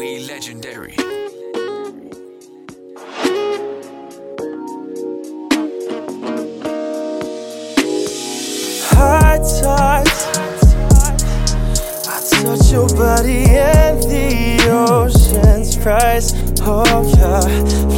legendary. 0.00 0.94
High 8.88 9.38
tides. 9.60 10.24
I 12.08 12.16
touch 12.30 12.72
your 12.72 12.88
body 12.96 13.44
and 13.50 14.02
the 14.04 14.68
ocean's 14.70 15.76
price. 15.76 16.32
Oh 16.62 17.04
yeah, 17.18 17.42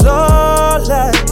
flawless. 0.00 1.22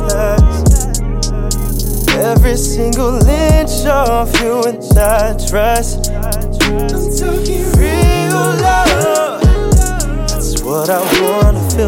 Every 2.15 2.57
single 2.57 3.19
inch 3.29 3.87
of 3.87 4.41
you 4.41 4.63
in 4.69 4.79
that 4.95 5.45
dress. 5.49 5.97
I'm 6.11 7.11
talking 7.19 7.73
real 7.73 8.35
love. 8.63 9.50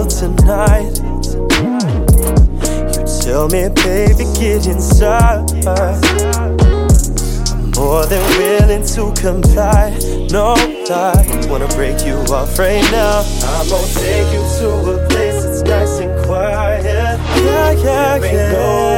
That's 0.02 0.23
what 0.23 0.51
I 0.51 0.83
wanna 0.83 0.83
feel 0.88 0.88
tonight. 0.88 0.98
You 2.97 3.05
tell 3.23 3.47
me, 3.48 3.69
baby, 3.84 4.24
get 4.34 4.66
inside. 4.66 5.48
I'm 5.66 6.01
more 7.77 8.05
than 8.07 8.23
willing 8.37 8.84
to 8.84 9.12
comply. 9.20 9.96
No 10.30 10.55
lie, 10.88 11.24
wanna 11.48 11.69
break 11.69 12.05
you 12.05 12.16
off 12.34 12.59
right 12.59 12.83
now. 12.91 13.23
I'm 13.45 13.69
gonna 13.69 13.87
take 13.95 14.33
you 14.33 14.43
to 14.59 14.69
a 14.91 14.93
place 15.09 15.45
that's 15.45 15.62
nice 15.62 16.01
and 16.01 16.12
quiet. 16.27 16.84
Yeah, 16.84 17.73
yeah, 17.73 18.16
yeah. 18.16 18.91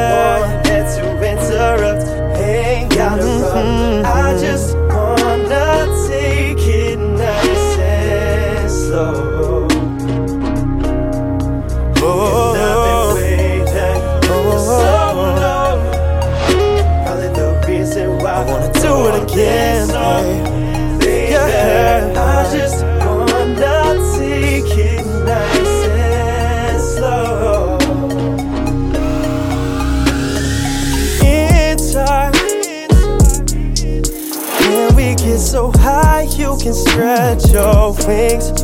Can 36.65 36.73
stretch 36.73 37.51
your 37.53 37.93
wings. 38.07 38.63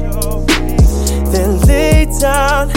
Then 1.30 1.60
lay 1.66 2.06
down, 2.18 2.68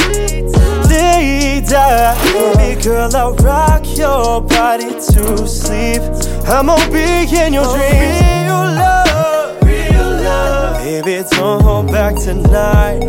lay 0.89 1.61
down. 1.61 2.17
Baby 2.57 2.81
girl, 2.83 3.15
I'll 3.15 3.33
rock 3.35 3.85
your 3.97 4.41
body 4.41 4.89
to 4.89 5.47
sleep. 5.47 6.01
I'm 6.45 6.65
gonna 6.65 6.91
be 6.91 7.23
in 7.37 7.53
your 7.53 7.63
oh, 7.65 7.77
dreams. 7.77 8.19
Real 8.43 8.65
love, 8.83 9.63
real 9.63 10.09
love. 10.23 10.83
Baby, 10.83 11.23
don't 11.31 11.61
hold 11.61 11.87
back 11.87 12.15
tonight. 12.17 12.99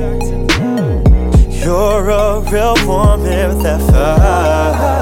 You're 1.50 2.10
a 2.10 2.40
real 2.48 2.76
woman 2.86 3.48
with 3.48 3.62
that 3.64 3.80
fire. 3.90 5.00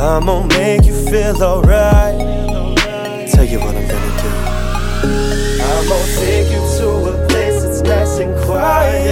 I'm 0.00 0.24
gonna 0.24 0.48
make 0.56 0.86
you 0.86 0.94
feel 1.10 1.42
alright. 1.42 2.35
I'm 5.86 5.92
gonna 5.92 6.16
take 6.16 6.50
you 6.50 6.58
to 6.78 6.88
a 7.14 7.28
place 7.28 7.62
that's 7.62 7.80
nice 7.82 8.18
and 8.18 8.34
quiet. 8.44 9.06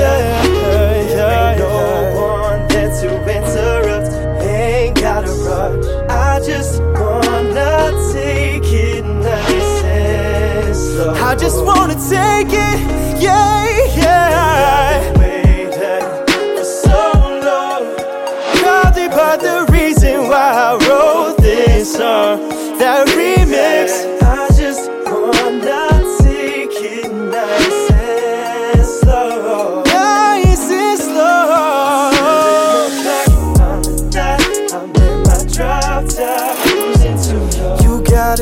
Ain't 1.14 1.58
no 1.60 1.70
one 2.16 2.66
there 2.66 2.90
to 3.00 3.10
interrupt. 3.30 4.12
Ain't 4.42 5.00
gotta 5.00 5.30
rush. 5.30 5.84
I 6.10 6.40
just 6.44 6.82
wanna 6.82 7.92
take 8.12 8.64
it 8.72 9.04
nice 9.04 9.84
and 9.84 10.74
slow. 10.74 11.14
I 11.14 11.36
just 11.36 11.64
wanna 11.64 11.94
take 11.94 12.48
it, 12.48 13.22
yeah. 13.22 13.63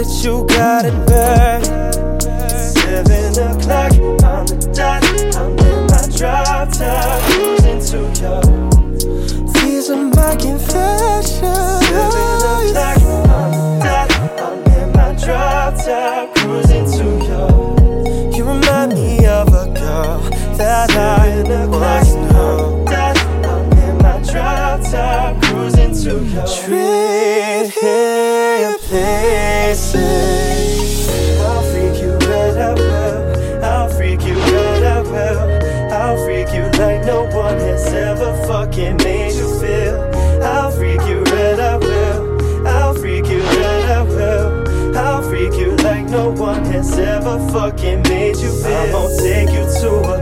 You 0.02 0.08
got 0.08 0.10
it, 0.10 0.24
you 0.24 0.46
got 0.48 0.84
it, 0.84 0.94
babe. 1.06 1.64
seven 2.74 3.38
o'clock 3.38 3.92
on 4.24 4.46
the 4.46 4.56
dot. 4.74 5.04
I'm 5.36 5.56
in 5.60 5.86
my 5.86 6.02
drop 6.16 6.72
top, 6.72 7.22
cruising 7.30 7.80
to 7.86 7.98
your 8.20 8.42
These 9.54 9.90
are 9.90 10.02
my 10.02 10.34
confessions. 10.34 11.86
seven 11.86 12.34
o'clock 12.42 13.02
on 13.30 13.50
the 13.52 13.78
dot. 13.84 14.10
I'm 14.40 14.58
in 14.72 14.86
my 14.92 15.14
drop 15.24 15.74
top, 15.76 16.34
cruising 16.34 16.86
to 16.98 17.04
your 17.28 18.34
You 18.34 18.42
remind 18.44 18.94
me 18.94 19.24
of 19.26 19.48
a 19.54 19.66
girl 19.72 20.19
that 20.56 20.90
I 20.90 21.42
seven 21.46 21.52
o'clock 21.52 21.70
once 21.80 22.22
fucking 38.52 38.98
made 38.98 39.32
you 39.32 39.48
feel. 39.60 39.96
I'll 40.44 40.70
freak 40.70 41.00
you 41.08 41.22
red, 41.32 41.58
I 41.58 41.76
will. 41.78 42.66
I'll 42.66 42.94
freak 42.94 43.26
you 43.26 43.40
red, 43.40 43.90
I 43.90 44.02
will. 44.02 44.94
I'll 44.94 45.22
freak 45.22 45.54
you 45.54 45.74
like 45.76 46.04
no 46.10 46.30
one 46.30 46.62
has 46.66 46.98
ever 46.98 47.38
fucking 47.48 48.02
made 48.02 48.36
you 48.36 48.52
feel. 48.62 48.76
I 48.76 48.92
won't 48.92 49.18
take 49.18 49.48
you 49.48 49.64
to 49.80 49.90
a 50.14 50.22